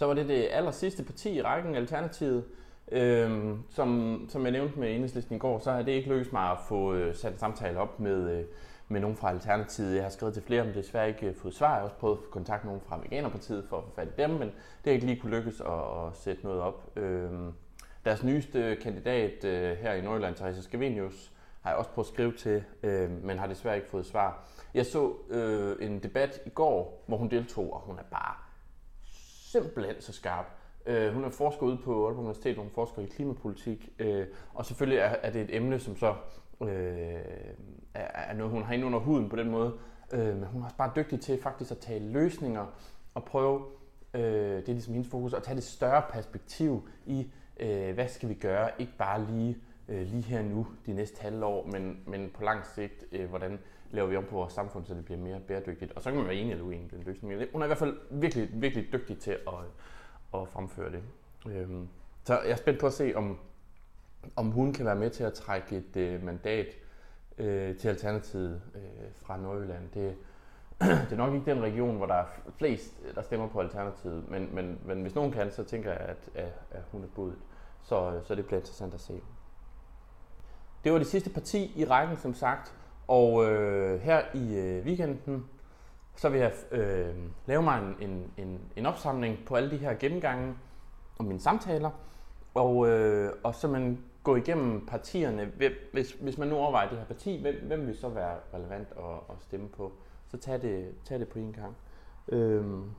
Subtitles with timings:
[0.00, 2.44] Så var det det aller sidste parti i rækken, Alternativet.
[2.92, 6.50] Øhm, som, som jeg nævnte med enhedslisten i går, så har det ikke lykkedes mig
[6.50, 8.44] at få øh, sat en samtale op med, øh,
[8.88, 9.94] med nogen fra Alternativet.
[9.94, 11.68] Jeg har skrevet til flere, men desværre ikke øh, fået svar.
[11.68, 14.08] Jeg har også prøvet at få kontakt med nogen fra Veganerpartiet for at få fat
[14.08, 16.92] i dem, men det har ikke lige kunne lykkes at, at sætte noget op.
[16.96, 17.52] Øhm,
[18.04, 22.32] deres nyeste kandidat øh, her i Nordjylland, Therese Scavenius, har jeg også prøvet at skrive
[22.32, 24.48] til, øh, men har desværre ikke fået svar.
[24.74, 28.49] Jeg så øh, en debat i går, hvor hun deltog, og hun er bare
[29.52, 30.46] simpelthen så skarp.
[30.86, 34.66] Øh, hun er forsker ude på Aalborg Universitet, hvor hun forsker i klimapolitik, øh, og
[34.66, 36.14] selvfølgelig er, er det et emne, som så
[36.62, 36.68] øh,
[37.94, 39.72] er, er noget, hun har ind under huden på den måde,
[40.12, 42.66] øh, men hun er også bare dygtig til faktisk at tale løsninger
[43.14, 43.62] og prøve,
[44.14, 48.28] øh, det er ligesom hendes fokus, at tage det større perspektiv i, øh, hvad skal
[48.28, 49.56] vi gøre, ikke bare lige
[49.88, 53.58] øh, lige her nu, de næste halve år, men, men på lang sigt, øh, hvordan
[53.90, 55.92] laver vi om på vores samfund, så det bliver mere bæredygtigt.
[55.92, 57.34] Og så kan man være enig eller uenig i den løsning.
[57.34, 59.54] Men hun er i hvert fald virkelig, virkelig dygtig til at,
[60.40, 61.02] at fremføre det.
[61.46, 61.88] Øhm,
[62.24, 63.38] så jeg er spændt på at se, om,
[64.36, 66.66] om hun kan være med til at trække et øh, mandat
[67.38, 68.80] øh, til Alternativet øh,
[69.14, 69.90] fra Nordjylland.
[69.94, 70.14] Det,
[70.80, 72.26] det er nok ikke den region, hvor der er
[72.58, 76.30] flest, der stemmer på Alternativet, men, men, men hvis nogen kan, så tænker jeg, at,
[76.34, 77.38] at, at hun er budet.
[77.82, 79.20] Så, så det bliver interessant at se.
[80.84, 82.74] Det var det sidste parti i rækken, som sagt.
[83.08, 85.46] Og øh, her i øh, weekenden,
[86.16, 87.14] så vil jeg øh,
[87.46, 90.54] lave mig en, en, en, en opsamling på alle de her gennemgange
[91.18, 91.90] og mine samtaler.
[92.54, 95.52] Og, øh, og så man gå igennem partierne.
[95.92, 99.14] Hvis, hvis man nu overvejer det her parti, hvem, hvem vil så være relevant at,
[99.30, 99.92] at stemme på?
[100.28, 101.76] Så tag det, tag det på en gang.
[102.28, 102.90] Øhm,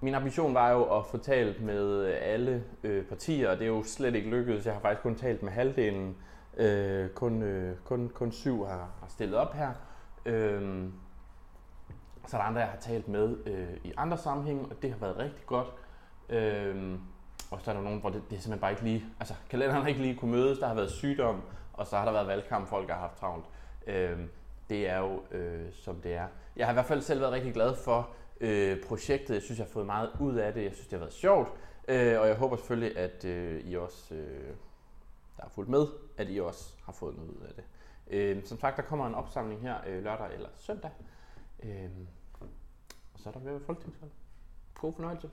[0.00, 3.82] min ambition var jo at få talt med alle øh, partier, og det er jo
[3.82, 4.66] slet ikke lykkedes.
[4.66, 6.16] Jeg har faktisk kun talt med halvdelen
[6.56, 9.72] Øh, kun, øh, kun, kun syv har, har stillet op her.
[10.26, 10.88] Øh,
[12.26, 14.98] så er der andre, jeg har talt med øh, i andre sammenhænge, og det har
[14.98, 15.68] været rigtig godt.
[16.28, 16.98] Øh,
[17.50, 19.82] og så er der nogen, hvor det, det er simpelthen bare ikke lige, altså kalenderen
[19.82, 21.42] har ikke lige kunne mødes, der har været sygdom,
[21.72, 23.44] og så har der været valgkamp, folk har haft travlt.
[23.86, 24.18] Øh,
[24.68, 26.26] det er jo, øh, som det er.
[26.56, 28.10] Jeg har i hvert fald selv været rigtig glad for
[28.40, 29.34] øh, projektet.
[29.34, 30.64] Jeg synes, jeg har fået meget ud af det.
[30.64, 31.48] Jeg synes, det har været sjovt.
[31.88, 34.54] Øh, og jeg håber selvfølgelig, at øh, I også øh,
[35.36, 37.64] der har fulgt med, at I også har fået noget ud af det.
[38.06, 40.90] Øh, som sagt, der kommer en opsamling her øh, lørdag eller søndag.
[41.62, 41.90] Øh,
[43.14, 44.12] og så er der ved folketingsvalg.
[44.74, 45.30] God fornøjelse.